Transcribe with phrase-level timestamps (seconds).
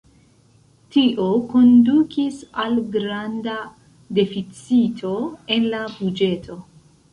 [0.95, 3.59] Tio kondukis al granda
[4.21, 5.15] deficito
[5.59, 6.61] en la buĝeto.